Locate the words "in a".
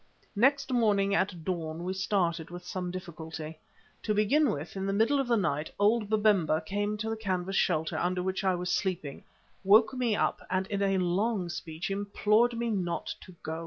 10.65-10.97